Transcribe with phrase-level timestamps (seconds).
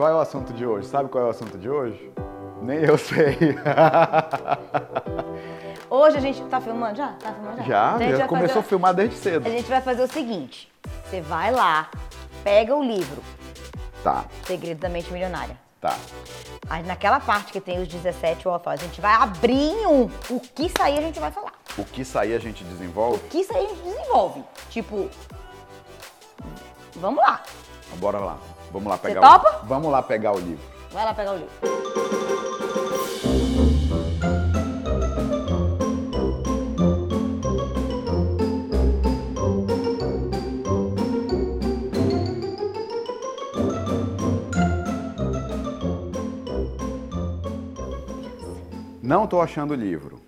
[0.00, 0.88] Qual é o assunto de hoje?
[0.88, 2.10] Sabe qual é o assunto de hoje?
[2.62, 3.36] Nem eu sei.
[5.90, 7.08] Hoje a gente tá filmando já?
[7.22, 7.64] Tá filmando já?
[7.64, 9.46] Já, Então a já começou a fazer- filmar desde cedo.
[9.46, 10.72] A gente vai fazer o seguinte:
[11.04, 11.90] você vai lá,
[12.42, 13.22] pega o livro
[14.02, 15.54] Tá, Segredo da Mente Milionária.
[15.82, 15.94] tá.
[16.70, 20.08] Aí naquela parte que tem os 17 waterfalls, a gente vai abrir em um.
[20.30, 21.52] O que sair a gente vai falar.
[21.76, 23.18] O que sair a gente desenvolve?
[23.18, 24.42] O que sair a gente desenvolve.
[24.70, 25.10] Tipo,
[26.96, 27.42] vamos lá.
[27.98, 28.38] Bora lá.
[28.72, 29.62] Vamos lá pegar topa?
[29.62, 30.64] o Vamos lá pegar o livro.
[30.90, 31.50] Vai lá pegar o livro.
[49.02, 50.20] Não estou achando o livro.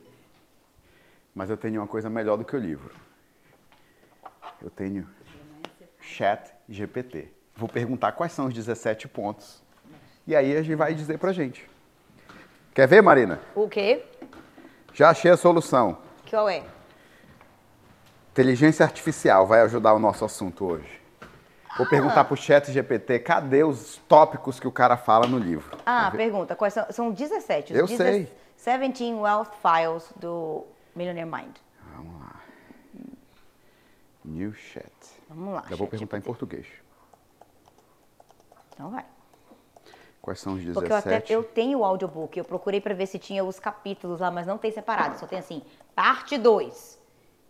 [1.33, 2.93] Mas eu tenho uma coisa melhor do que o livro.
[4.61, 5.09] Eu tenho
[6.01, 7.42] Chat GPT.
[7.57, 9.63] Vou perguntar quais são os 17 pontos.
[10.27, 11.69] E aí a gente vai dizer pra gente.
[12.75, 13.41] Quer ver, Marina?
[13.55, 14.05] O quê?
[14.95, 15.99] Já achei a solução.
[16.29, 16.63] Qual é?
[18.31, 21.01] Inteligência artificial vai ajudar o nosso assunto hoje.
[21.77, 25.79] Vou perguntar pro Chat GPT cadê os tópicos que o cara fala no livro.
[25.85, 26.55] Ah, pergunta.
[26.55, 26.87] Quais são?
[26.91, 27.73] São 17.
[27.73, 28.33] os Eu 17 sei.
[28.57, 31.57] 17 Wealth Files do Millionaire Mind.
[31.97, 32.41] Vamos lá.
[34.25, 34.93] New Chat.
[35.29, 35.65] Vamos lá.
[35.71, 36.27] Eu vou perguntar em GPT.
[36.27, 36.67] português.
[38.83, 39.05] Então vai.
[40.21, 41.33] Quais são os Porque eu, até, 17?
[41.33, 44.59] eu tenho o audiobook, eu procurei pra ver se tinha os capítulos lá, mas não
[44.59, 45.19] tem separado.
[45.19, 45.63] Só tem assim,
[45.95, 46.99] parte 2.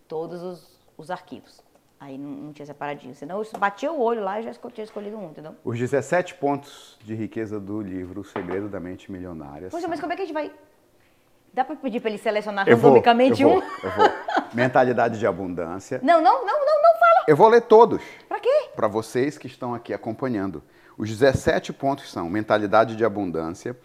[0.06, 1.62] Todos os, os arquivos.
[1.98, 3.14] Aí não, não tinha separadinho.
[3.14, 5.54] Senão eu batia o olho lá e já tinha escolhido um, entendeu?
[5.64, 9.70] Os 17 pontos de riqueza do livro O Segredo da Mente Milionária.
[9.70, 10.52] Poxa, são- mas como é que a gente vai.
[11.54, 13.62] Dá pra pedir pra ele selecionar eu vou, randomicamente eu vou, um?
[13.62, 14.10] eu vou.
[14.54, 16.00] Mentalidade de abundância.
[16.02, 17.24] Não, não, não, não, não fala.
[17.28, 18.02] Eu vou ler todos.
[18.42, 18.70] Quê?
[18.74, 20.62] Para vocês que estão aqui acompanhando.
[20.98, 23.76] Os 17 pontos são mentalidade de abundância,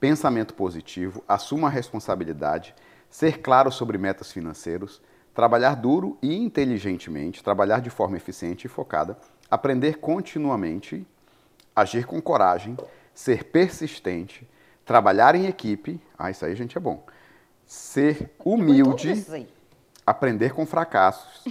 [0.00, 2.74] pensamento positivo, assuma a responsabilidade,
[3.10, 5.02] ser claro sobre metas financeiros,
[5.34, 9.18] trabalhar duro e inteligentemente, trabalhar de forma eficiente e focada,
[9.50, 11.06] aprender continuamente,
[11.74, 12.76] agir com coragem,
[13.12, 14.48] ser persistente,
[14.84, 17.04] trabalhar em equipe, ah, isso aí, gente, é bom.
[17.66, 19.26] Ser humilde,
[20.06, 21.44] aprender com fracassos,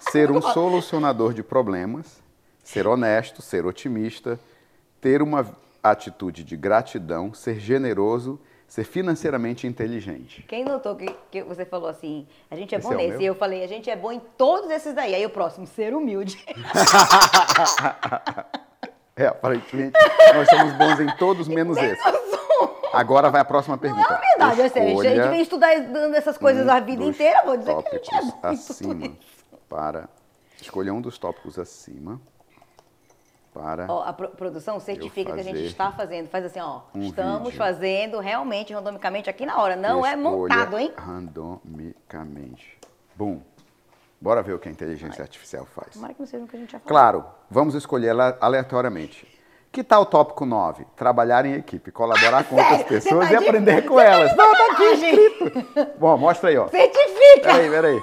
[0.00, 2.20] ser um solucionador de problemas,
[2.64, 4.40] ser honesto, ser otimista,
[5.00, 5.46] ter uma
[5.82, 10.44] atitude de gratidão, ser generoso, ser financeiramente inteligente.
[10.48, 13.22] Quem notou que, que você falou assim, a gente é Esse bom é nesse?
[13.22, 15.14] E eu falei, a gente é bom em todos esses daí.
[15.14, 16.44] Aí o próximo, ser humilde.
[19.16, 19.92] É, aparentemente,
[20.34, 22.00] nós somos bons em todos menos esse.
[22.90, 24.08] Agora vai a próxima pergunta.
[24.08, 24.88] Não é verdade, é sério.
[24.88, 27.92] A gente Escolha vem estudar dando essas coisas a vida inteira, vou dizer que a
[27.92, 29.12] gente é bom em tudo acima.
[29.70, 30.08] Para
[30.60, 32.20] escolher um dos tópicos acima
[33.54, 36.28] para Ó, a pro- produção certifica que a gente está fazendo.
[36.28, 36.82] Faz assim, ó.
[36.94, 39.74] um estamos fazendo realmente, randomicamente, aqui na hora.
[39.76, 40.92] Não é montado, hein?
[40.96, 42.78] Randomicamente.
[43.16, 43.40] Bum.
[44.20, 45.94] Bora ver o que a inteligência artificial faz.
[45.94, 46.88] Tomara que não seja o que a gente já falou.
[46.88, 49.26] Claro, vamos escolher ela aleatoriamente.
[49.72, 50.84] Que tal o tópico 9?
[50.96, 52.86] Trabalhar em equipe, colaborar com outras Sério?
[52.88, 54.30] pessoas Você e tá de- aprender com você tá elas.
[54.32, 55.98] de Não, tá aqui escrito.
[55.98, 56.68] Bom, mostra aí, ó.
[56.68, 57.40] Certifica!
[57.42, 58.02] Peraí, peraí.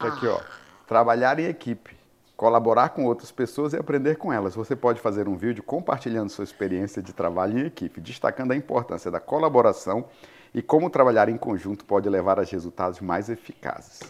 [0.00, 0.40] Tá aqui, ó.
[0.86, 1.96] Trabalhar em equipe,
[2.36, 4.54] colaborar com outras pessoas e aprender com elas.
[4.54, 9.10] Você pode fazer um vídeo compartilhando sua experiência de trabalho em equipe, destacando a importância
[9.10, 10.06] da colaboração
[10.54, 14.00] e como trabalhar em conjunto pode levar a resultados mais eficazes.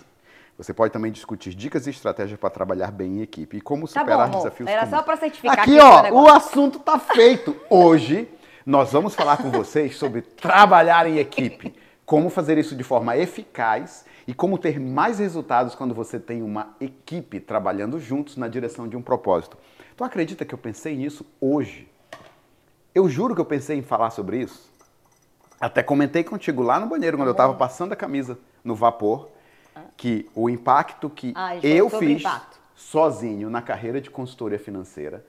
[0.56, 4.01] Você pode também discutir dicas e estratégias para trabalhar bem em equipe e como Tá
[4.01, 4.37] bom, superar amor.
[4.37, 4.97] desafios Era comuns.
[4.97, 7.57] só pra certificar Aqui, que ó, o assunto tá feito.
[7.69, 8.28] Hoje
[8.65, 11.75] nós vamos falar com vocês sobre trabalhar em equipe,
[12.10, 16.75] como fazer isso de forma eficaz e como ter mais resultados quando você tem uma
[16.81, 19.56] equipe trabalhando juntos na direção de um propósito.
[19.97, 21.88] Tu acredita que eu pensei nisso hoje?
[22.93, 24.69] Eu juro que eu pensei em falar sobre isso.
[25.60, 29.28] Até comentei contigo lá no banheiro quando eu estava passando a camisa no vapor
[29.97, 32.24] que o impacto que Ah, eu fiz
[32.74, 35.24] sozinho na carreira de consultoria financeira,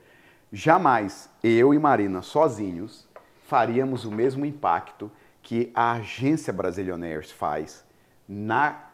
[0.52, 3.06] jamais eu e Marina sozinhos
[3.46, 5.08] faríamos o mesmo impacto
[5.42, 7.84] que a agência Brasilionaires faz
[8.28, 8.86] na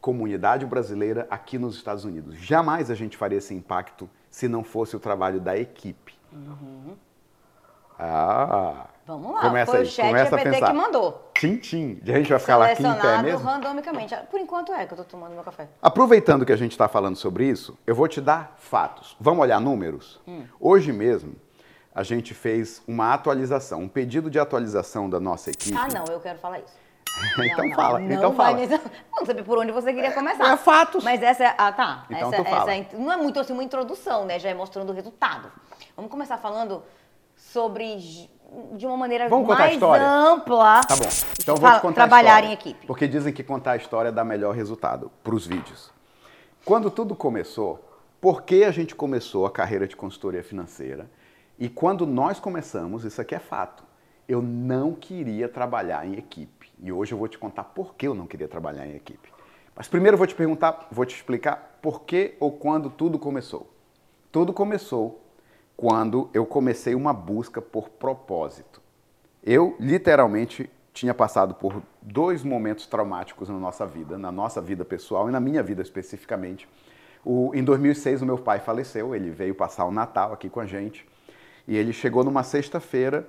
[0.00, 2.36] comunidade brasileira aqui nos Estados Unidos.
[2.36, 6.14] Jamais a gente faria esse impacto se não fosse o trabalho da equipe.
[7.98, 10.66] Ah, Vamos lá, começa foi aí, o chat começa a GPT pensar.
[10.66, 11.30] que mandou.
[11.34, 12.00] Tim, tim.
[12.02, 13.46] A gente vai ficar lá aqui em pé mesmo?
[13.46, 14.16] randomicamente.
[14.30, 15.68] Por enquanto é que eu tô tomando meu café.
[15.80, 19.14] Aproveitando que a gente está falando sobre isso, eu vou te dar fatos.
[19.20, 20.20] Vamos olhar números?
[20.26, 20.44] Hum.
[20.58, 21.34] Hoje mesmo,
[21.94, 25.76] a gente fez uma atualização, um pedido de atualização da nossa equipe.
[25.78, 26.84] Ah, não, eu quero falar isso.
[27.38, 28.80] Então Não, fala, não, então não vai fala.
[29.16, 30.52] Não saber por onde você queria começar.
[30.52, 31.04] É fatos.
[31.04, 31.54] Mas essa é.
[31.56, 32.06] Ah, tá.
[32.10, 32.72] Então essa, tu fala.
[32.74, 34.36] essa é- não é muito assim uma introdução, né?
[34.40, 35.48] Já é mostrando o resultado.
[35.96, 36.82] Vamos começar falando
[37.36, 38.28] sobre
[38.72, 40.04] de uma maneira Vamos mais história?
[40.04, 40.80] ampla.
[40.82, 41.08] Tá bom.
[41.40, 42.86] Então vou te contar trabalhar a história, em equipe.
[42.86, 45.92] Porque dizem que contar a história dá melhor resultado para os vídeos.
[46.64, 47.80] Quando tudo começou,
[48.20, 51.08] por que a gente começou a carreira de consultoria financeira?
[51.58, 53.84] E quando nós começamos, isso aqui é fato,
[54.28, 56.72] eu não queria trabalhar em equipe.
[56.82, 59.32] E hoje eu vou te contar por que eu não queria trabalhar em equipe.
[59.76, 63.70] Mas primeiro eu vou te perguntar, vou te explicar por que ou quando tudo começou.
[64.32, 65.20] Tudo começou
[65.76, 68.80] quando eu comecei uma busca por propósito.
[69.42, 75.28] Eu, literalmente, tinha passado por dois momentos traumáticos na nossa vida, na nossa vida pessoal
[75.28, 76.68] e na minha vida especificamente.
[77.24, 80.66] O- em 2006, o meu pai faleceu, ele veio passar o Natal aqui com a
[80.66, 81.06] gente.
[81.66, 83.28] E ele chegou numa sexta-feira,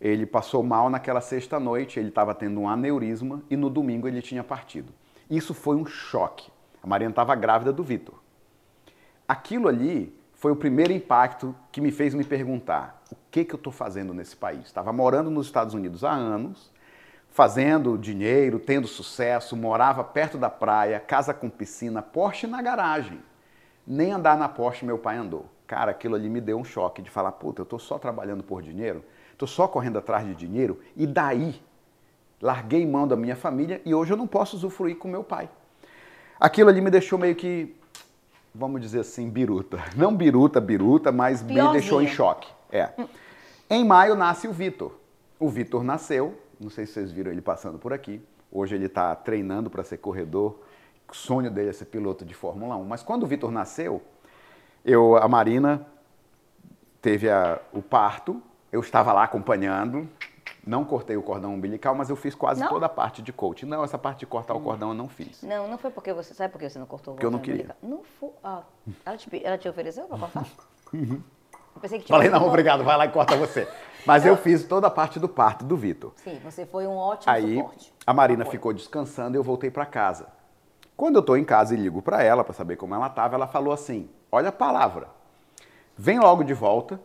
[0.00, 4.44] ele passou mal naquela sexta-noite, ele estava tendo um aneurisma e no domingo ele tinha
[4.44, 4.92] partido.
[5.30, 6.50] Isso foi um choque.
[6.82, 8.14] A Mariana estava grávida do Vitor.
[9.26, 13.58] Aquilo ali foi o primeiro impacto que me fez me perguntar o que, que eu
[13.58, 14.66] estou fazendo nesse país.
[14.66, 16.72] Estava morando nos Estados Unidos há anos,
[17.28, 23.20] fazendo dinheiro, tendo sucesso, morava perto da praia, casa com piscina, Porsche na garagem.
[23.86, 25.46] Nem andar na Porsche meu pai andou.
[25.68, 28.62] Cara, aquilo ali me deu um choque de falar, puta, eu estou só trabalhando por
[28.62, 31.60] dinheiro, estou só correndo atrás de dinheiro, e daí?
[32.40, 35.50] Larguei mão da minha família e hoje eu não posso usufruir com meu pai.
[36.40, 37.76] Aquilo ali me deixou meio que,
[38.54, 39.78] vamos dizer assim, biruta.
[39.94, 42.48] Não biruta, biruta, mas me deixou em choque.
[42.70, 42.90] É.
[43.68, 44.92] Em maio nasce o Vitor.
[45.38, 48.22] O Vitor nasceu, não sei se vocês viram ele passando por aqui.
[48.50, 50.60] Hoje ele está treinando para ser corredor.
[51.10, 52.84] O sonho dele é ser piloto de Fórmula 1.
[52.84, 54.00] Mas quando o Vitor nasceu,
[54.88, 55.86] eu, a Marina
[57.02, 58.42] teve a- o parto,
[58.72, 60.08] eu estava lá acompanhando.
[60.66, 62.68] Não cortei o cordão umbilical, mas eu fiz quase Não?
[62.68, 63.64] toda a parte de coaching.
[63.66, 65.42] Não, essa parte de cortar o cordão eu não fiz.
[65.42, 66.34] Não, não foi porque você.
[66.34, 67.74] Sabe por que você não cortou o Porque eu não cordão queria.
[67.80, 67.98] umbilical?
[67.98, 68.30] Não foi.
[68.44, 68.62] Ah,
[69.06, 70.44] ela, te, ela te ofereceu pra cortar?
[71.74, 72.24] Eu pensei que tinha Uhum.
[72.24, 73.68] Falei, não, obrigado, vai lá e corta você.
[74.04, 76.12] Mas eu fiz toda a parte do parto do Vitor.
[76.16, 77.94] Sim, você foi um ótimo Aí suporte.
[78.06, 78.52] a Marina Apoio.
[78.52, 80.26] ficou descansando e eu voltei para casa.
[80.98, 83.46] Quando eu estou em casa e ligo para ela para saber como ela estava, ela
[83.46, 85.06] falou assim: Olha a palavra,
[85.96, 87.00] vem logo de volta,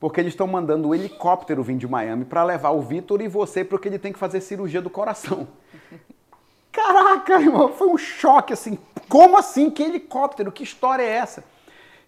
[0.00, 3.62] porque eles estão mandando o helicóptero vir de Miami para levar o Vitor e você
[3.62, 5.46] porque ele tem que fazer cirurgia do coração.
[6.72, 8.78] Caraca, irmão, foi um choque assim.
[9.10, 9.70] Como assim?
[9.70, 10.50] Que helicóptero?
[10.50, 11.44] Que história é essa?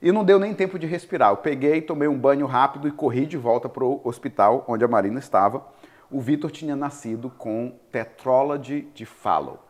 [0.00, 1.32] E não deu nem tempo de respirar.
[1.32, 4.88] Eu peguei, tomei um banho rápido e corri de volta para o hospital onde a
[4.88, 5.66] Marina estava.
[6.10, 9.65] O Vitor tinha nascido com tetrólade de Fallot.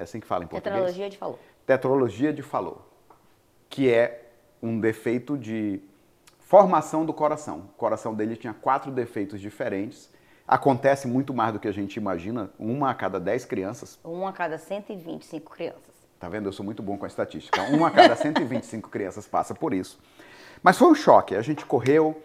[0.00, 0.74] É assim que fala em português?
[0.74, 1.38] Tetralogia de falou.
[1.66, 2.80] Tetralogia de Fallot,
[3.68, 4.30] que é
[4.62, 5.78] um defeito de
[6.38, 7.68] formação do coração.
[7.74, 10.10] O coração dele tinha quatro defeitos diferentes.
[10.48, 14.32] Acontece muito mais do que a gente imagina, uma a cada dez crianças Um a
[14.32, 15.94] cada 125 crianças.
[16.18, 16.48] Tá vendo?
[16.48, 17.60] Eu sou muito bom com a estatística.
[17.64, 20.00] Uma a cada 125 crianças passa por isso.
[20.62, 21.36] Mas foi um choque.
[21.36, 22.18] A gente correu,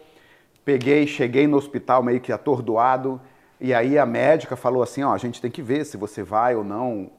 [0.64, 3.20] peguei, cheguei no hospital meio que atordoado.
[3.60, 6.56] E aí a médica falou assim: ó, a gente tem que ver se você vai
[6.56, 7.10] ou não.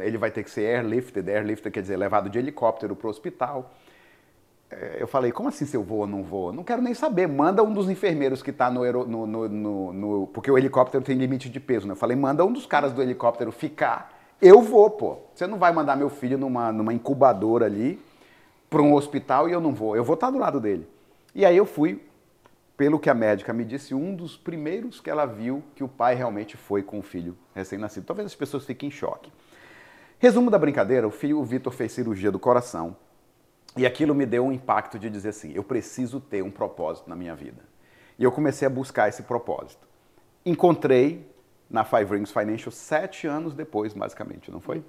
[0.00, 1.30] Ele vai ter que ser airlifted.
[1.30, 3.72] Airlifted quer dizer levado de helicóptero para o hospital.
[4.70, 6.52] É, Eu falei, como assim se eu vou ou não vou?
[6.52, 7.26] Não quero nem saber.
[7.26, 11.48] Manda um dos enfermeiros que está no, no, no, no- Porque o helicóptero tem limite
[11.48, 11.92] de peso, né?
[11.92, 14.12] Eu falei, manda um dos caras do helicóptero ficar.
[14.40, 15.18] Eu vou, pô.
[15.34, 18.00] Você não vai mandar meu filho numa, numa incubadora ali
[18.70, 19.96] para um hospital e eu não vou.
[19.96, 20.86] Eu vou estar do lado dele.
[21.34, 22.02] E aí eu fui,
[22.76, 26.14] pelo que a médica me disse, um dos primeiros que ela viu que o pai
[26.14, 28.04] realmente foi com o filho recém-nascido.
[28.06, 29.32] Talvez as pessoas fiquem em choque.
[30.20, 32.96] Resumo da brincadeira, o filho, Vitor fez cirurgia do coração.
[33.76, 37.14] E aquilo me deu um impacto de dizer assim, eu preciso ter um propósito na
[37.14, 37.62] minha vida.
[38.18, 39.86] E eu comecei a buscar esse propósito.
[40.44, 41.24] Encontrei
[41.70, 44.82] na Five Rings Financial sete anos depois, basicamente, não foi?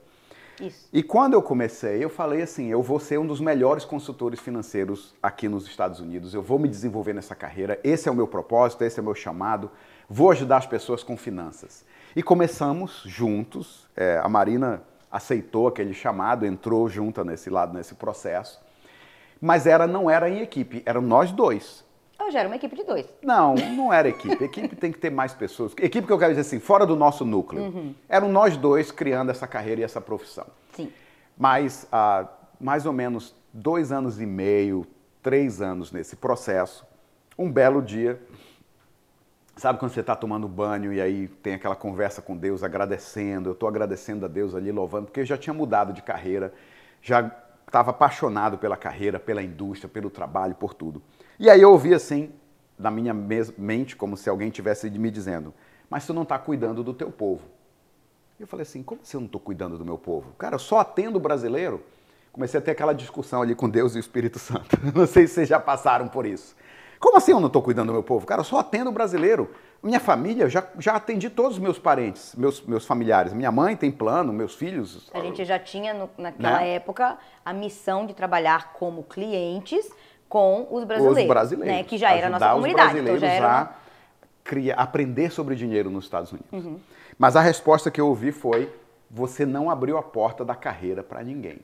[0.60, 0.90] Isso.
[0.92, 5.14] E quando eu comecei, eu falei assim, eu vou ser um dos melhores consultores financeiros
[5.22, 8.84] aqui nos Estados Unidos, eu vou me desenvolver nessa carreira, esse é o meu propósito,
[8.84, 9.70] esse é o meu chamado,
[10.10, 11.86] vou ajudar as pessoas com finanças.
[12.16, 18.60] E começamos juntos, é, a Marina aceitou aquele chamado, entrou junta nesse lado, nesse processo,
[19.42, 21.84] mas era não era em equipe, eram nós dois.
[22.20, 23.08] Eu já era uma equipe de dois.
[23.24, 24.44] Não, não era equipe.
[24.44, 25.74] Equipe tem que ter mais pessoas.
[25.80, 27.96] Equipe que eu quero dizer assim, fora do nosso núcleo.
[28.10, 30.46] Eram nós dois criando essa carreira e essa profissão.
[30.74, 30.92] Sim.
[31.38, 32.28] Mas há
[32.60, 34.86] mais ou menos dois anos e meio,
[35.24, 36.86] três anos nesse processo,
[37.38, 38.22] um belo dia,
[39.60, 43.54] sabe quando você está tomando banho e aí tem aquela conversa com Deus, agradecendo, eu
[43.54, 46.54] estou agradecendo a Deus ali, louvando, porque eu já tinha mudado de carreira,
[47.02, 47.32] já
[47.66, 51.02] estava apaixonado pela carreira, pela indústria, pelo trabalho, por tudo.
[51.38, 52.32] E aí eu ouvi assim,
[52.78, 55.54] na minha mente, como se alguém tivesse me dizendo,
[55.90, 57.44] mas tu não está cuidando do teu povo.
[58.40, 60.32] Eu falei assim, como se eu não estou cuidando do meu povo?
[60.38, 61.84] Cara, eu só atendo o brasileiro.
[62.32, 64.78] Comecei a ter aquela discussão ali com Deus e o Espírito Santo.
[64.96, 66.56] Não sei se vocês já passaram por isso.
[67.00, 68.26] Como assim eu não estou cuidando do meu povo?
[68.26, 69.50] Cara, eu só atendo o brasileiro.
[69.82, 73.32] Minha família, já, já atendi todos os meus parentes, meus, meus familiares.
[73.32, 75.10] Minha mãe tem plano, meus filhos.
[75.14, 76.76] A gente já tinha, no, naquela né?
[76.76, 79.90] época, a missão de trabalhar como clientes
[80.28, 81.24] com os brasileiros.
[81.24, 81.76] Os brasileiros.
[81.78, 81.84] Né?
[81.84, 82.88] Que já era a nossa comunidade.
[82.88, 83.70] Os brasileiros então já era a
[84.44, 86.52] criar, aprender sobre dinheiro nos Estados Unidos.
[86.52, 86.78] Uhum.
[87.18, 88.70] Mas a resposta que eu ouvi foi:
[89.10, 91.60] você não abriu a porta da carreira para ninguém.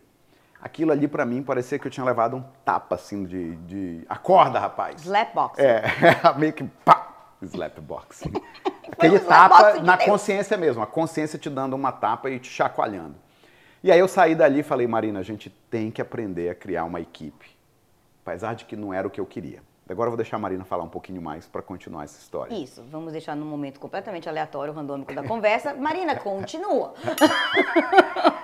[0.62, 4.06] Aquilo ali para mim parecia que eu tinha levado um tapa assim de, de...
[4.10, 5.02] acorda, rapaz.
[5.02, 5.60] Slapbox.
[5.60, 5.84] É,
[6.38, 8.24] meio que pá, slapbox.
[8.92, 10.10] Aquele tapa na Deus.
[10.10, 13.16] consciência mesmo, a consciência te dando uma tapa e te chacoalhando.
[13.84, 16.86] E aí eu saí dali e falei, Marina, a gente tem que aprender a criar
[16.86, 17.56] uma equipe.
[18.26, 19.62] Apesar de que não era o que eu queria.
[19.88, 22.56] Agora eu vou deixar a Marina falar um pouquinho mais para continuar essa história.
[22.56, 25.76] Isso, vamos deixar num momento completamente aleatório, randômico da conversa.
[25.76, 26.96] Marina, continua.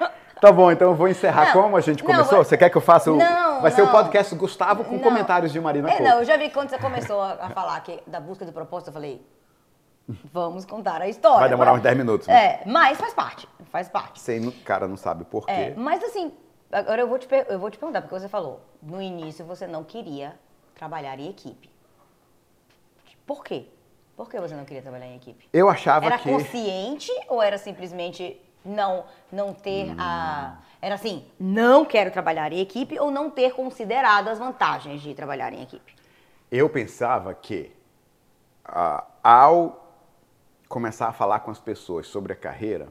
[0.41, 2.39] Tá bom, então eu vou encerrar não, como a gente começou.
[2.39, 3.15] Não, você quer que eu faça o.
[3.15, 6.50] Não, vai ser o podcast Gustavo com comentários de Marina É, não, eu já vi
[6.50, 9.24] quando você começou a, falar que, da busca do propósito, eu falei.
[10.33, 11.41] Vamos contar a história.
[11.41, 12.27] Vai demorar uns 10 minutos.
[12.27, 12.33] Né?
[12.33, 13.48] É, mas faz parte.
[13.71, 14.19] Faz parte.
[14.19, 15.51] Sem, cara não sabe por quê.
[15.51, 16.33] É, mas assim,
[16.71, 19.83] agora eu vou, te, eu vou te perguntar, porque você falou, no início você não
[19.83, 20.33] queria
[20.74, 21.69] trabalhar em equipe.
[23.27, 23.67] Por quê?
[24.17, 25.48] Por que você não queria trabalhar em equipe?
[25.53, 26.27] Eu achava era que.
[26.27, 29.96] Era consciente ou era simplesmente não não ter hum.
[29.98, 35.13] a era assim, não quero trabalhar em equipe ou não ter considerado as vantagens de
[35.13, 35.96] trabalhar em equipe?
[36.51, 37.72] Eu pensava que
[39.24, 39.88] ao
[40.68, 42.88] começar a falar com as pessoas sobre a carreira,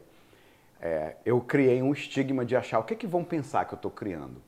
[0.80, 3.76] é, eu criei um estigma de achar o que, é que vão pensar que eu
[3.76, 4.40] estou criando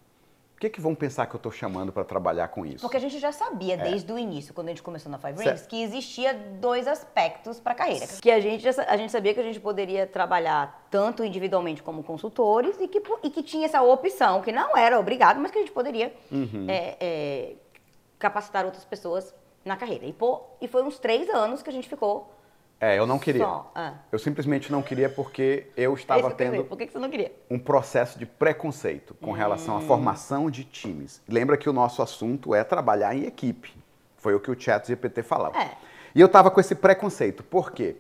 [0.63, 2.83] que, que vão pensar que eu estou chamando para trabalhar com isso?
[2.83, 3.77] Porque a gente já sabia é.
[3.77, 7.73] desde o início, quando a gente começou na Five Rings, que existia dois aspectos para
[7.73, 8.07] a carreira.
[8.21, 12.05] Que a gente, já, a gente sabia que a gente poderia trabalhar tanto individualmente como
[12.05, 15.61] consultores e que, e que tinha essa opção, que não era obrigado, mas que a
[15.63, 16.67] gente poderia uhum.
[16.69, 17.53] é, é,
[18.19, 20.07] capacitar outras pessoas na carreira.
[20.07, 22.33] E, pô, e foi uns três anos que a gente ficou
[22.83, 23.47] é, eu não queria.
[23.47, 23.95] Ah.
[24.11, 27.31] Eu simplesmente não queria porque eu estava tendo Por que você não queria?
[27.49, 29.35] um processo de preconceito com hum.
[29.35, 31.23] relação à formação de times.
[31.29, 33.73] Lembra que o nosso assunto é trabalhar em equipe.
[34.17, 35.57] Foi o que o chat GPT falava.
[35.63, 35.77] É.
[36.13, 37.45] E eu estava com esse preconceito.
[37.45, 37.95] Por quê?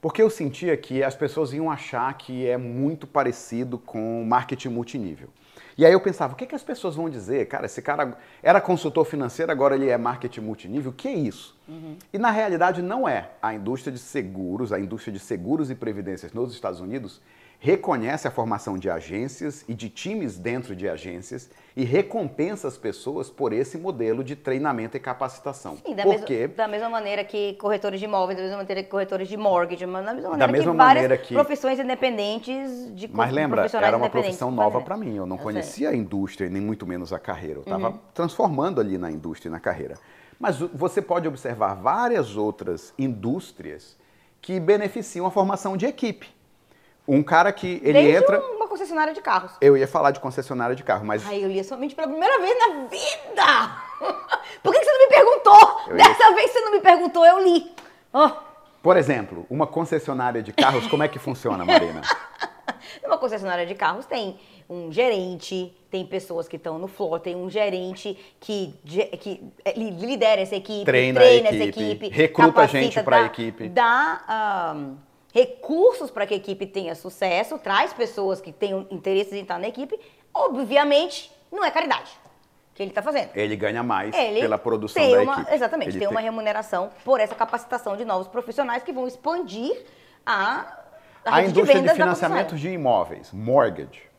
[0.00, 5.28] Porque eu sentia que as pessoas iam achar que é muito parecido com marketing multinível.
[5.76, 7.46] E aí eu pensava, o que, que as pessoas vão dizer?
[7.46, 11.56] Cara, esse cara era consultor financeiro, agora ele é marketing multinível, o que é isso?
[11.68, 11.96] Uhum.
[12.12, 13.30] E na realidade não é.
[13.40, 17.20] A indústria de seguros, a indústria de seguros e previdências nos Estados Unidos,
[17.60, 23.28] reconhece a formação de agências e de times dentro de agências e recompensa as pessoas
[23.28, 25.76] por esse modelo de treinamento e capacitação.
[25.84, 28.88] Sim, da, Porque, mesma, da mesma maneira que corretores de imóveis, da mesma maneira que
[28.88, 33.30] corretores de mortgage, da mesma maneira, da mesma que maneira que profissões independentes de Mas
[33.30, 35.98] lembra, era uma profissão nova para mim, eu não eu conhecia sei.
[35.98, 37.58] a indústria, nem muito menos a carreira.
[37.58, 37.98] Eu estava uhum.
[38.14, 39.96] transformando ali na indústria e na carreira.
[40.38, 43.98] Mas você pode observar várias outras indústrias
[44.40, 46.39] que beneficiam a formação de equipe.
[47.12, 48.40] Um cara que ele Desde entra.
[48.54, 49.50] uma concessionária de carros.
[49.60, 51.26] Eu ia falar de concessionária de carro, mas.
[51.26, 53.76] Ai, eu lia somente pela primeira vez na vida!
[54.62, 55.96] Por que você não me perguntou?
[55.96, 57.68] Dessa vez você não me perguntou, eu li.
[58.12, 58.30] Oh.
[58.80, 62.00] Por exemplo, uma concessionária de carros, como é que funciona, Marina?
[63.02, 64.38] Numa concessionária de carros tem
[64.68, 68.72] um gerente, tem pessoas que estão no floor, tem um gerente que,
[69.18, 73.68] que é, lidera essa equipe, treina, treina equipe, essa equipe, recruta gente para a equipe.
[73.68, 74.74] Dá.
[74.76, 79.58] Um, recursos para que a equipe tenha sucesso, traz pessoas que tenham interesse em estar
[79.58, 79.98] na equipe,
[80.34, 82.10] obviamente não é caridade
[82.74, 83.30] que ele está fazendo.
[83.34, 85.54] Ele ganha mais ele pela produção da uma, equipe.
[85.54, 89.84] Exatamente, ele tem, tem uma remuneração por essa capacitação de novos profissionais que vão expandir
[90.24, 90.78] a,
[91.24, 94.09] a, a indústria de, de financiamento de imóveis, mortgage.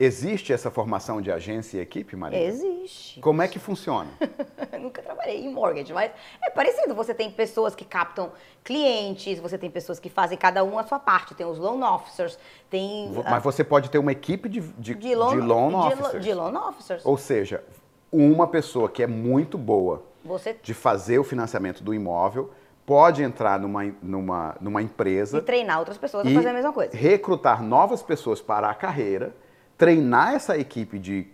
[0.00, 2.38] Existe essa formação de agência e equipe, Maria?
[2.38, 3.20] Existe.
[3.20, 4.08] Como é que funciona?
[4.80, 6.94] Nunca trabalhei em mortgage, mas é parecido.
[6.94, 8.30] Você tem pessoas que captam
[8.62, 11.34] clientes, você tem pessoas que fazem cada um a sua parte.
[11.34, 12.38] Tem os loan officers,
[12.70, 13.10] tem...
[13.28, 16.24] Mas você pode ter uma equipe de, de, de, loan, de loan officers.
[16.24, 17.04] De loan officers.
[17.04, 17.64] Ou seja,
[18.12, 20.56] uma pessoa que é muito boa você...
[20.62, 22.52] de fazer o financiamento do imóvel
[22.86, 25.38] pode entrar numa, numa, numa empresa...
[25.38, 26.96] E treinar outras pessoas a fazer a mesma coisa.
[26.96, 29.34] recrutar novas pessoas para a carreira
[29.78, 31.26] treinar essa equipe de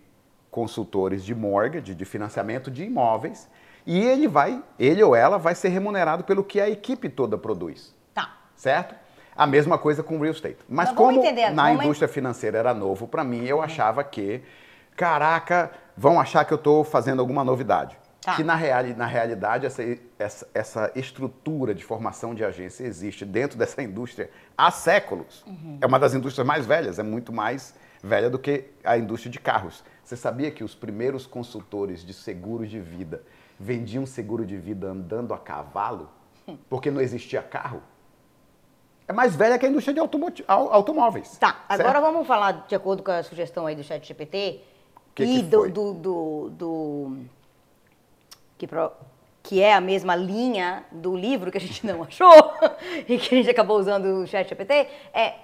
[0.51, 3.49] consultores de mortgage, de financiamento de imóveis,
[3.85, 7.93] e ele vai, ele ou ela vai ser remunerado pelo que a equipe toda produz.
[8.13, 8.37] Tá.
[8.55, 8.95] Certo?
[9.35, 10.57] A mesma coisa com real estate.
[10.69, 14.41] Mas, Mas como entender, na indústria financeira era novo para mim, eu achava que,
[14.95, 17.97] caraca, vão achar que eu estou fazendo alguma novidade.
[18.21, 18.35] Tá.
[18.35, 19.83] Que na, reali na realidade essa,
[20.17, 25.43] essa, essa, estrutura de formação de agência existe dentro dessa indústria há séculos.
[25.45, 25.77] Uhum.
[25.79, 27.75] É uma das indústrias mais velhas, é muito mais
[28.05, 29.83] velha do que a indústria de carros.
[30.03, 33.23] Você sabia que os primeiros consultores de seguros de vida
[33.59, 36.09] vendia um seguro de vida andando a cavalo
[36.69, 37.81] porque não existia carro?
[39.07, 41.37] É mais velha que a indústria de automóveis.
[41.37, 42.03] Tá, agora certo?
[42.03, 44.61] vamos falar de acordo com a sugestão aí do chat GPT
[45.13, 47.17] Que e que do, do, do, do-
[48.57, 48.91] que, pro-
[49.43, 52.31] que é a mesma linha do livro que a gente não achou
[53.07, 54.73] e que a gente acabou usando o chat GPT,
[55.13, 55.35] é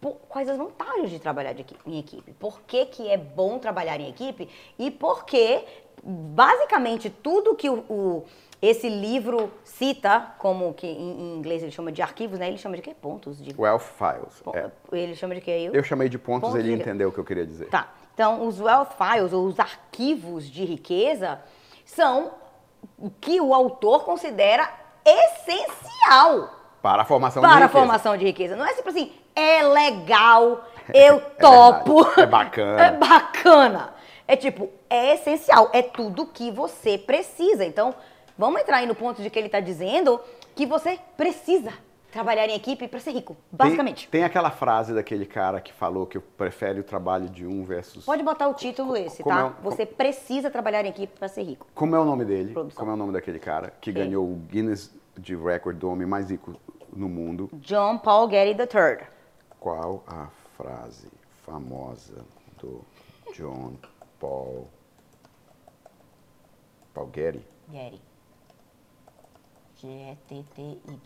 [0.00, 4.00] po- quais as vantagens de trabalhar de em equipe, por que, que é bom trabalhar
[4.00, 5.64] em equipe e por que,
[6.02, 8.24] basicamente, tudo que o, o-
[8.62, 12.46] esse livro cita, como que em, inglês ele chama de arquivos, né?
[12.48, 12.94] Ele chama de quê?
[13.00, 14.40] Pontos de Wealth Files.
[14.42, 14.70] Pon- é.
[14.92, 15.70] Ele chama de quê?
[15.72, 17.68] Eu chamei de pontos, Pontos ele de- entendeu o que eu queria dizer.
[17.70, 17.88] Tá.
[18.12, 21.40] Então, os wealth files, ou os arquivos de riqueza,
[21.86, 22.32] são
[22.98, 24.70] o que o autor considera
[25.06, 26.50] essencial
[26.82, 27.78] Para a formação de para a riqueza.
[27.78, 28.56] formação de riqueza.
[28.56, 32.04] Não é tipo assim, é legal, eu topo.
[32.04, 32.20] verdade.
[32.22, 32.82] É bacana.
[32.86, 33.94] é bacana.
[34.28, 37.64] É tipo, é essencial, é tudo que você precisa.
[37.64, 37.94] Então,
[38.38, 40.20] vamos entrar aí no ponto de que ele está dizendo
[40.54, 41.72] que você precisa
[42.12, 44.08] trabalhar em equipe para ser rico, basicamente.
[44.08, 48.04] Tem, tem aquela frase daquele cara que falou que prefere o trabalho de um versus.
[48.04, 49.40] Pode botar o título esse, tá?
[49.40, 51.66] é o- Você precisa trabalhar em equipe para ser rico.
[51.74, 52.52] Como é o nome dele?
[52.52, 52.80] Produção.
[52.80, 54.04] Como é o nome daquele cara que Quem?
[54.04, 56.54] ganhou o Guinness de Record do homem mais rico
[56.92, 57.48] no mundo?
[57.54, 59.06] John Paul Getty III.
[59.60, 60.26] Qual a
[60.56, 61.10] frase
[61.44, 62.24] famosa
[62.58, 62.82] do
[63.34, 63.76] John
[64.18, 64.70] Paul
[66.94, 67.44] Paul Getty?
[67.70, 68.00] Getty.
[69.76, 71.00] G-E-T-T-Y.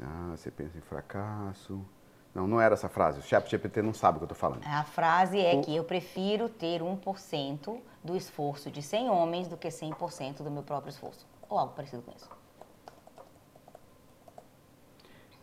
[0.00, 1.84] Ah, você pensa em fracasso.
[2.34, 3.18] Não, não era essa frase.
[3.18, 4.62] O chat GPT não sabe o que eu tô falando.
[4.66, 9.68] A frase é que eu prefiro ter 1% do esforço de 100 homens do que
[9.68, 11.26] 100% do meu próprio esforço.
[11.48, 12.28] Ou algo parecido com isso.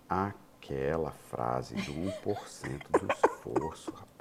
[0.07, 4.12] Aquela frase do 1% do esforço, rapaz.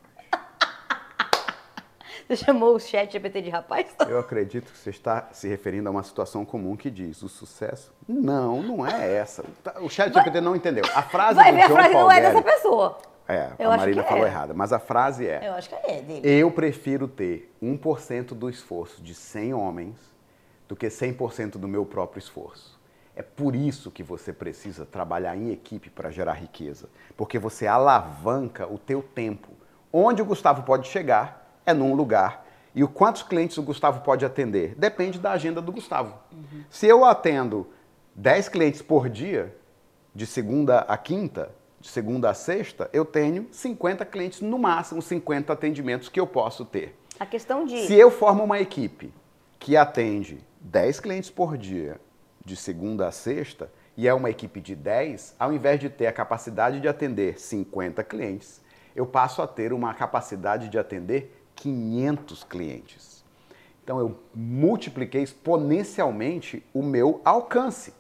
[2.28, 3.86] Você chamou o chat GPT de rapaz?
[4.08, 7.92] Eu acredito que você está se referindo a uma situação comum que diz o sucesso.
[8.08, 9.44] Não, não é essa.
[9.80, 10.84] O chat GPT não entendeu.
[10.94, 12.98] A frase Vai do ver, a John frase Paul não é dessa pessoa.
[13.28, 14.28] É, Eu a Marina que falou é.
[14.28, 16.28] errada, mas a frase é: Eu acho que é dele.
[16.28, 19.96] Eu prefiro ter 1% do esforço de 100 homens
[20.68, 22.80] do que 100% do meu próprio esforço.
[23.14, 28.66] É por isso que você precisa trabalhar em equipe para gerar riqueza, porque você alavanca
[28.66, 29.50] o teu tempo.
[29.92, 34.24] Onde o Gustavo pode chegar é num lugar e o quantos clientes o Gustavo pode
[34.24, 36.18] atender depende da agenda do Gustavo.
[36.70, 37.68] Se eu atendo
[38.14, 39.54] 10 clientes por dia,
[40.14, 45.52] de segunda a quinta, de segunda a sexta, eu tenho 50 clientes, no máximo 50
[45.52, 46.96] atendimentos que eu posso ter.
[47.18, 47.86] A questão de.
[47.86, 49.12] Se eu formo uma equipe
[49.58, 52.00] que atende 10 clientes por dia,
[52.44, 56.12] de segunda a sexta, e é uma equipe de 10, ao invés de ter a
[56.12, 58.60] capacidade de atender 50 clientes,
[58.94, 63.24] eu passo a ter uma capacidade de atender 500 clientes.
[63.84, 67.94] Então eu multipliquei exponencialmente o meu alcance.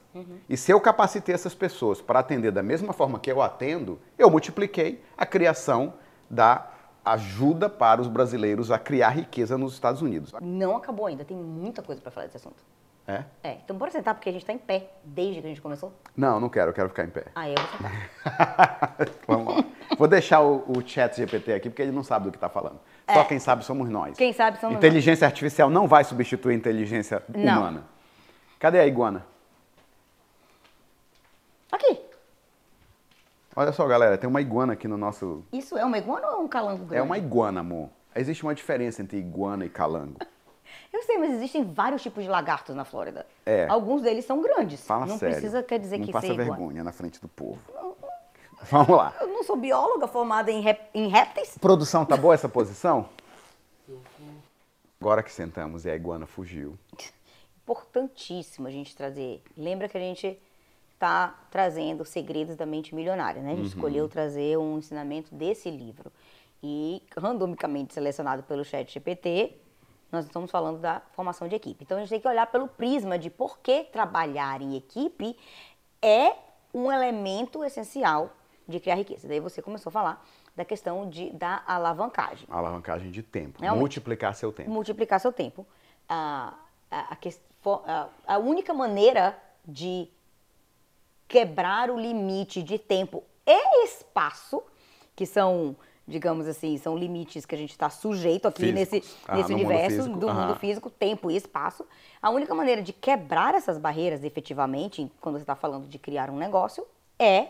[0.48, 4.28] E se eu capacitei essas pessoas para atender da mesma forma que eu atendo, eu
[4.28, 5.94] multipliquei a criação
[6.28, 6.70] da
[7.04, 10.32] ajuda para os brasileiros a criar riqueza nos Estados Unidos.
[10.42, 12.62] Não acabou ainda, tem muita coisa para falar desse assunto.
[13.06, 13.24] É?
[13.42, 15.92] É, então bora sentar porque a gente tá em pé desde que a gente começou.
[16.16, 17.24] Não, não quero, eu quero ficar em pé.
[17.34, 18.96] Aí eu vou sentar.
[19.26, 19.64] Vamos lá.
[19.98, 22.78] Vou deixar o, o chat GPT aqui porque ele não sabe do que está falando.
[23.10, 24.12] Só quem sabe somos nós.
[24.12, 24.18] É.
[24.18, 27.60] Quem sabe somos Inteligência artificial não vai substituir a inteligência Não.
[27.60, 27.84] humana.
[28.58, 29.26] Cadê a iguana?
[31.70, 32.00] Aqui.
[33.54, 35.44] Olha só, galera, tem uma iguana aqui no nosso.
[35.52, 36.96] Isso é uma iguana ou é um calango grande?
[36.96, 37.90] É uma iguana, amor.
[38.14, 40.16] Existe uma diferença entre iguana e calango.
[40.92, 43.26] Eu sei, mas existem vários tipos de lagartos na Flórida.
[43.44, 43.66] É.
[43.68, 44.86] Alguns deles são grandes.
[44.86, 45.34] Fala não sério.
[45.34, 47.60] precisa quer dizer não que passa vergonha na frente do povo.
[48.70, 49.14] Vamos lá.
[49.20, 51.56] Eu não sou bióloga formada em, rép- em répteis.
[51.58, 53.08] Produção, tá boa essa posição?
[55.00, 56.78] Agora que sentamos e a iguana fugiu.
[57.64, 59.42] Importantíssimo a gente trazer.
[59.56, 60.38] Lembra que a gente
[60.94, 63.48] está trazendo segredos da mente milionária, né?
[63.52, 63.68] A gente Uhum.
[63.68, 66.12] escolheu trazer um ensinamento desse livro.
[66.62, 69.56] E randomicamente selecionado pelo chat GPT,
[70.12, 71.82] nós estamos falando da formação de equipe.
[71.82, 75.36] Então a gente tem que olhar pelo prisma de por que trabalhar em equipe
[76.00, 76.36] é
[76.72, 78.30] um elemento essencial
[78.72, 79.28] de criar riqueza.
[79.28, 82.46] Daí você começou a falar da questão de, da alavancagem.
[82.50, 83.60] Alavancagem de tempo.
[83.60, 83.80] Realmente.
[83.80, 84.70] Multiplicar seu tempo.
[84.70, 85.66] multiplicar seu tempo.
[86.08, 86.54] A,
[86.90, 87.16] a, a
[88.26, 90.08] a- única maneira de
[91.28, 94.62] quebrar o limite de tempo e espaço,
[95.16, 99.02] que são, digamos assim, são limites que a gente está sujeito aqui nesse.
[99.26, 100.16] Ah, nesse mundo universo físico.
[100.18, 101.86] do mundo físico, tempo e espaço.
[102.20, 106.36] A única maneira de quebrar essas barreiras efetivamente, quando você está falando de criar um
[106.36, 106.86] negócio,
[107.18, 107.48] é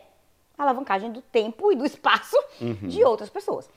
[0.62, 2.74] alavancagem do tempo e do espaço Uhum.
[2.88, 3.68] de outras pessoas.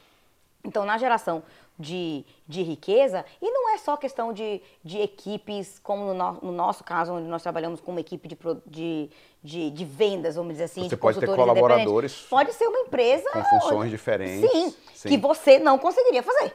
[0.63, 1.43] Então, na geração
[1.77, 6.51] de, de riqueza, e não é só questão de, de equipes, como no, no- no
[6.51, 9.09] nosso caso, onde nós trabalhamos com uma equipe de, de,
[9.43, 12.21] de, de vendas, vamos dizer assim, Você de pode ter colaboradores.
[12.29, 14.49] Pode ser uma empresa com funções onde- diferentes.
[14.49, 15.09] Sim, Sim.
[15.09, 16.51] que você não conseguiria fazer.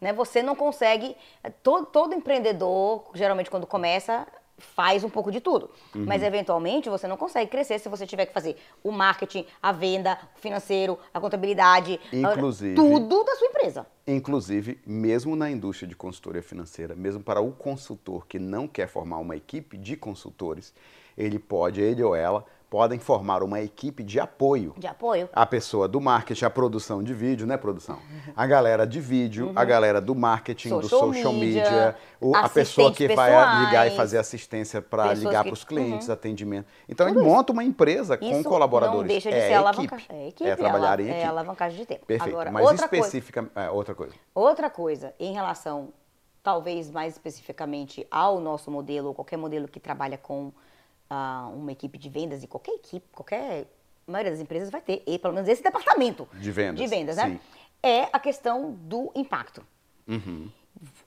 [0.00, 0.12] Né?
[0.12, 1.16] Você não consegue.
[1.62, 4.26] Todo, todo empreendedor, geralmente, quando começa,
[4.58, 5.70] faz um pouco de tudo.
[5.94, 6.04] Uhum.
[6.06, 10.18] Mas, eventualmente, você não consegue crescer se você tiver que fazer o marketing, a venda,
[10.36, 13.86] o financeiro, a contabilidade, Inclusive- tudo da sua empresa.
[14.06, 19.18] Inclusive, mesmo na indústria de consultoria financeira, mesmo para o consultor que não quer formar
[19.18, 20.72] uma equipe de consultores,
[21.16, 24.74] ele pode, ele ou ela, podem formar uma equipe de apoio.
[24.76, 25.28] De apoio.
[25.32, 28.00] A pessoa do marketing, a produção de vídeo, né, produção?
[28.34, 30.82] A galera de vídeo, a galera do marketing, do Uhum.
[30.82, 34.82] Social social media, media, o- a pessoa que assistentes vai ligar e pessoais, fazer assistência
[34.82, 36.66] para ligar para os clientes, atendimento.
[36.88, 39.02] Então, ele monta uma empresa com Isso colaboradores.
[39.02, 39.94] não deixa de é ser alavanca...
[39.94, 40.12] equipe.
[40.12, 40.50] É equipe.
[40.50, 41.26] É trabalhar em É equipe.
[41.28, 42.06] alavancagem de tempo.
[42.06, 42.34] Perfeito.
[42.34, 44.14] Agora, Mas outra coisa, específica, é, outra coisa.
[44.34, 45.90] outra coisa, em relação,
[46.42, 50.50] talvez mais especificamente ao nosso modelo, ou qualquer modelo que trabalha com
[51.14, 53.66] ah, uma equipe de vendas, e qualquer equipe, qualquer.
[54.06, 57.16] A maioria das empresas vai ter, e pelo menos esse departamento De vendas, de vendas,
[57.16, 57.30] né?
[57.30, 57.40] sim.
[57.82, 59.64] É a questão do impacto.
[60.06, 60.50] Uhum.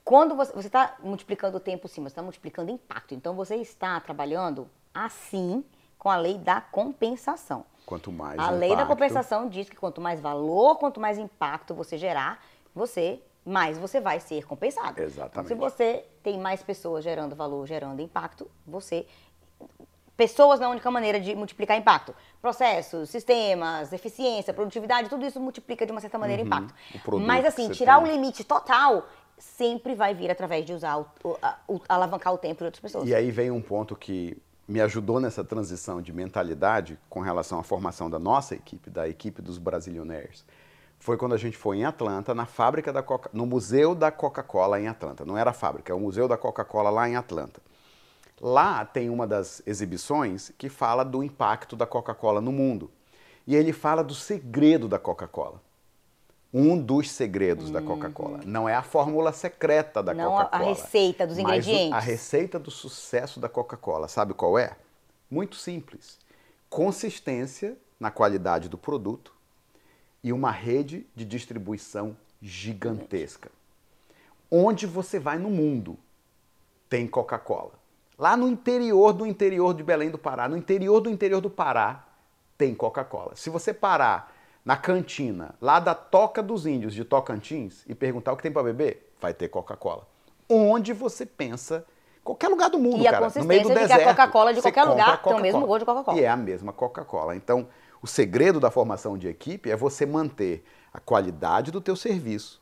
[0.04, 3.14] Quando você está multiplicando o tempo, sim, você está multiplicando impacto.
[3.14, 5.64] Então você está trabalhando assim
[5.98, 7.64] com a lei da compensação.
[7.84, 11.74] Quanto mais A lei da impacto, compensação diz que quanto mais valor, quanto mais impacto
[11.74, 12.44] você gerar,
[12.74, 14.92] você mais você vai ser compensado.
[14.92, 15.48] Então, Exatamente.
[15.48, 19.06] se você tem mais pessoas gerando valor, gerando impacto, você
[20.18, 22.14] pessoas não é a única maneira de multiplicar impacto.
[22.42, 26.72] Processos, sistemas, eficiência, produtividade, tudo isso multiplica de uma certa maneira impacto.
[26.72, 26.96] Uhum.
[26.96, 28.10] o produto Mas assim, tirar tem.
[28.10, 29.06] o limite total
[29.38, 32.80] sempre vai vir através de usar o, o- a- o- alavancar o tempo de outras
[32.82, 33.08] pessoas.
[33.08, 37.62] E aí vem um ponto que me ajudou nessa transição de mentalidade com relação à
[37.62, 40.44] formação da nossa equipe, da equipe dos Brasilionaires.
[40.98, 44.80] Foi quando a gente foi em Atlanta, na fábrica da Coca, no Museu da Coca-Cola
[44.80, 45.24] em Atlanta.
[45.24, 47.62] Não era a fábrica, é o Museu da Coca-Cola lá em Atlanta.
[48.40, 52.90] Lá tem uma das exibições que fala do impacto da Coca-Cola no mundo.
[53.46, 55.60] E ele fala do segredo da Coca-Cola.
[56.52, 58.40] Um dos segredos da Coca-Cola.
[58.44, 60.18] Não é a fórmula secreta da Uhum.
[60.18, 60.68] Não a- Coca-Cola.
[60.74, 61.92] receita dos ingredientes.
[61.92, 64.76] a receita do sucesso da Coca-Cola, sabe qual é?
[65.30, 66.18] Muito simples.
[66.70, 69.34] Consistência na qualidade do produto
[70.22, 73.50] e uma rede de distribuição gigantesca.
[74.50, 75.98] Onde você vai no mundo,
[76.88, 77.72] tem Coca-Cola.
[78.18, 82.04] Lá no interior do interior de Belém do Pará, no interior do interior do Pará,
[82.56, 83.36] tem Coca-Cola.
[83.36, 88.36] Se você parar na cantina, lá da Toca dos Índios de Tocantins, e perguntar o
[88.36, 90.04] que tem para beber, vai ter Coca-Cola.
[90.48, 91.86] Onde você pensa,
[92.24, 94.16] qualquer lugar do mundo, E cara, no meio do consistência de que a deserto.
[94.16, 96.18] Coca-Cola de você qualquer lugar tem o mesmo gosto de Coca-Cola.
[96.18, 97.36] E é a mesma Coca-Cola.
[97.36, 97.68] Então,
[98.02, 102.60] o segredo da formação de equipe é você manter a qualidade do teu serviço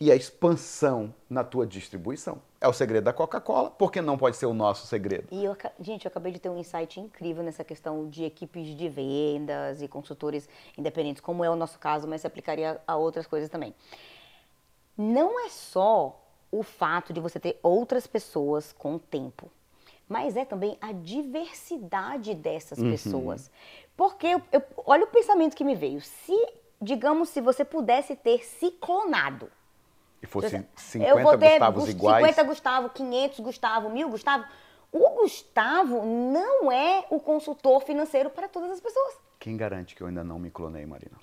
[0.00, 2.40] e a expansão na tua distribuição.
[2.60, 5.28] É o segredo da Coca-Cola, porque não pode ser o nosso segredo.
[5.30, 8.88] E eu, gente, eu acabei de ter um insight incrível nessa questão de equipes de
[8.88, 13.48] vendas e consultores independentes, como é o nosso caso, mas se aplicaria a outras coisas
[13.48, 13.74] também.
[14.96, 19.50] Não é só o fato de você ter outras pessoas com o tempo,
[20.08, 23.50] mas é também a diversidade dessas pessoas.
[23.96, 26.00] Porque eu, eu- olha o pensamento que me veio.
[26.00, 26.36] Se,
[26.80, 29.50] digamos, se você pudesse ter se clonado,
[30.22, 32.26] E fosse eu 50 vou ter Gustavos Gus- iguais.
[32.26, 34.44] 50 Gustavo, 500 Gustavo, 1000 Gustavo.
[34.90, 39.14] O Gustavo não é o consultor financeiro para todas as pessoas.
[39.38, 41.16] Quem garante que eu ainda não me clonei, Marina?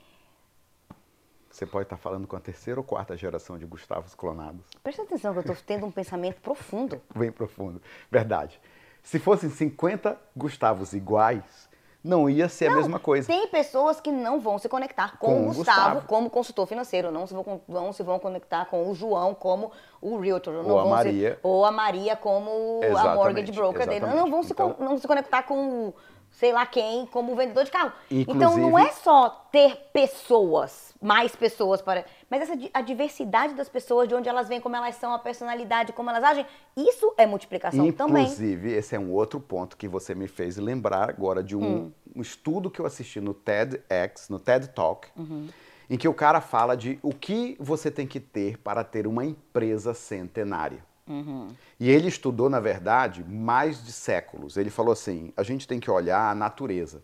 [1.49, 4.65] Você pode estar falando com a terceira ou quarta geração de Gustavos clonados.
[4.83, 7.01] Presta atenção que eu estou tendo um pensamento profundo.
[7.15, 7.81] Bem profundo.
[8.11, 8.59] Verdade.
[9.01, 11.69] Se fossem 50 Gustavos iguais,
[12.05, 13.27] não ia ser a mesma coisa.
[13.27, 16.07] Tem pessoas que não vão se conectar com, Com o o Gustavo, Gustavo.
[16.07, 20.17] como consultor financeiro, não se vão, não se vão conectar com o João como o
[20.19, 21.39] realtor, não Ou a vão se- Maria.
[21.41, 23.97] ou a Maria como a Exatamente, mortgage broker dele.
[23.97, 24.19] exatamente.
[24.21, 25.91] Não vão se, Então- não se conectar com
[26.37, 27.93] sei lá quem como vendedor de carro.
[28.11, 33.69] Então Inclusive- não é só ter pessoas, mais pessoas para, mas essa a diversidade das
[33.69, 36.45] pessoas, de onde elas vêm, como elas são, a personalidade, como elas agem,
[36.75, 38.23] isso é multiplicação também.
[38.23, 41.91] Inclusive, esse é um outro ponto que você me fez lembrar agora de um, Hum.
[42.15, 45.47] um estudo que eu assisti no TEDx, no TED Talk, Uhum.
[45.89, 49.23] em que o cara fala de o que você tem que ter para ter uma
[49.23, 50.83] empresa centenária.
[51.07, 51.49] Uhum.
[51.79, 54.57] E ele estudou, na verdade, mais de séculos.
[54.57, 57.03] Ele falou assim: a gente tem que olhar a natureza.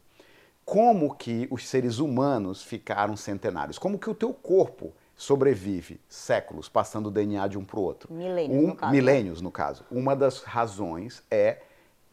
[0.66, 3.78] Como que os seres humanos ficaram centenários?
[3.78, 8.14] Como que o teu corpo sobrevive séculos, passando o DNA de um para o outro?
[8.14, 8.98] Milênios, Um- no caso, né?
[8.98, 9.86] Milênios, no caso.
[9.92, 11.62] Uma das razões é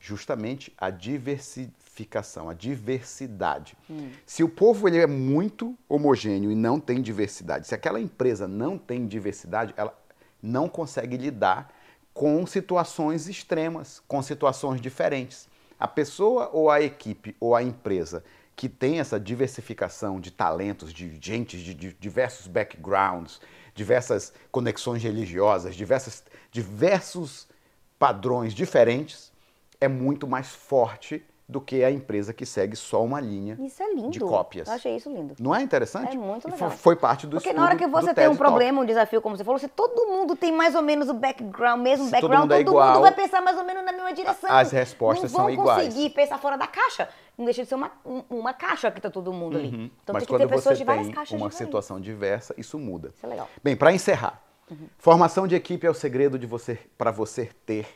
[0.01, 3.77] Justamente a diversificação, a diversidade.
[3.90, 4.11] Hum.
[4.24, 8.79] Se o povo ele é muito homogêneo e não tem diversidade, se aquela empresa não
[8.79, 9.92] tem diversidade, ela
[10.40, 11.72] não consegue lidar
[12.19, 15.49] com situações extremas, com situações diferentes.
[15.79, 18.25] A pessoa ou a equipe ou a empresa
[18.57, 23.41] que tem essa diversificação de talentos, de gente de, diversos backgrounds,
[23.73, 27.47] diversas conexões religiosas, diversas, diversos
[28.01, 29.31] padrões diferentes,
[29.81, 33.95] é muito mais forte do que a empresa que segue só uma linha isso é
[33.95, 34.11] lindo.
[34.11, 34.69] de cópias.
[34.69, 35.35] Eu achei isso lindo.
[35.41, 36.15] Não é interessante?
[36.15, 36.71] É muito legal.
[36.71, 39.43] Foi parte do Porque na hora que você tem um problema, um desafio, como você
[39.43, 42.51] falou, se todo mundo tem mais ou menos o background, mesmo se background, todo, mundo,
[42.51, 44.51] todo é igual, mundo, vai pensar mais ou menos na mesma direção.
[44.51, 45.69] As respostas são iguais.
[45.69, 47.09] Não vão conseguir pensar fora da caixa.
[47.39, 47.93] Não deixa de ser uma,
[48.29, 49.69] uma caixa que está todo mundo ali.
[49.69, 49.91] Uhum.
[50.03, 53.09] Então Mas tem que ter pessoas de várias caixas uma situação diversa, isso muda.
[53.17, 53.49] Isso é legal.
[53.63, 54.87] Bem, para encerrar, uhum.
[54.99, 57.87] formação de equipe é o segredo de você para você ter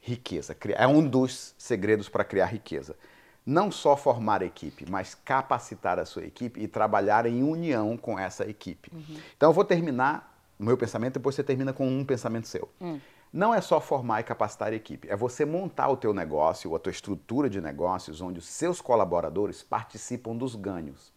[0.00, 0.56] riqueza.
[0.74, 2.96] É um dos segredos para criar riqueza
[3.44, 8.48] não só formar equipe, mas capacitar a sua equipe e trabalhar em união com essa
[8.48, 8.90] equipe.
[8.94, 9.16] Uhum.
[9.36, 12.68] Então eu vou terminar o meu pensamento, depois você termina com um pensamento seu.
[12.80, 13.00] Uhum.
[13.32, 16.78] Não é só formar e capacitar a equipe, é você montar o teu negócio, a
[16.78, 21.12] tua estrutura de negócios, onde os seus colaboradores participam dos ganhos.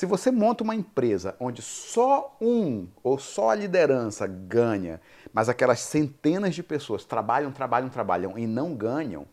[0.00, 4.98] Se você monta uma empresa onde só um ou só a liderança ganha,
[5.30, 9.26] mas aquelas centenas de pessoas trabalham, trabalham, trabalham e não ganham,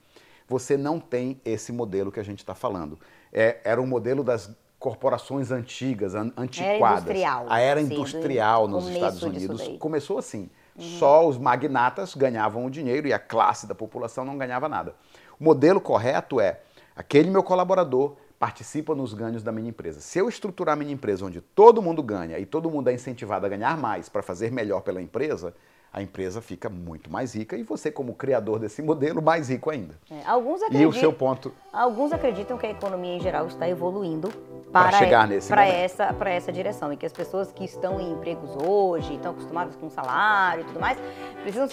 [0.46, 3.00] você não tem esse modelo que a gente está falando.
[3.32, 6.82] É, era um modelo das corporações antigas, an antiquadas.
[6.82, 10.50] Era industrial, a era sim, industrial nos Estados Unidos começou assim.
[10.76, 10.84] Uhum.
[11.00, 14.94] Só os magnatas ganhavam o dinheiro e a classe da população não ganhava nada.
[15.40, 16.60] O modelo correto é
[16.94, 20.00] aquele meu colaborador participa nos ganhos da minha empresa.
[20.00, 23.46] Se eu estruturar a minha empresa onde todo mundo ganha e todo mundo é incentivado
[23.46, 25.54] a ganhar mais para fazer melhor pela empresa,
[25.92, 29.96] a empresa fica muito mais rica e você, como criador desse modelo, mais rico ainda.
[30.12, 31.52] É, alguns acreditam, e o seu ponto.
[31.74, 34.30] Alguns acreditam que a economia em geral está evoluindo
[34.72, 38.00] para, para chegar nesse para essa para essa direção e que as pessoas que estão
[38.00, 41.00] em empregos hoje, estão acostumadas com salário e tudo mais,
[41.42, 41.68] precisam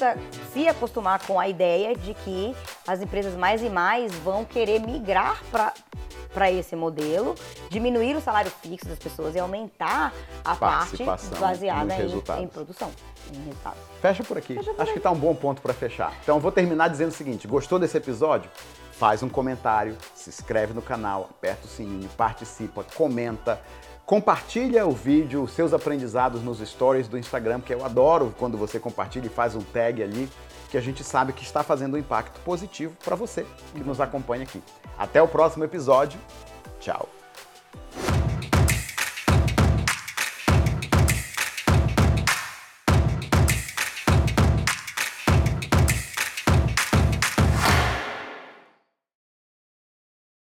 [0.53, 2.55] se acostumar com a ideia de que
[2.87, 5.75] as empresas mais e mais vão querer migrar para
[6.35, 7.37] para esse modelo,
[7.71, 10.13] diminuir o salário fixo das pessoas e aumentar
[10.45, 11.05] a parte
[11.39, 12.91] baseada em, em, produção,
[13.33, 13.79] em resultados.
[14.03, 14.55] Fecha por aqui.
[14.55, 14.93] Fecha por Acho aí.
[14.93, 16.13] que está um bom ponto para fechar.
[16.23, 18.51] Então, vou terminar dizendo o seguinte: gostou desse episódio?
[18.93, 23.61] Faz um comentário, se inscreve no canal, aperta o sininho, participa, comenta.
[24.07, 28.79] Compartilha o vídeo, os seus aprendizados nos stories do Instagram, que eu adoro quando você
[28.79, 30.29] compartilha e faz um tag ali,
[30.75, 34.43] que a gente sabe que está fazendo um impacto positivo para você que nos acompanha
[34.43, 34.61] aqui.
[34.99, 36.19] Até o próximo episódio.
[36.81, 37.09] Tchau.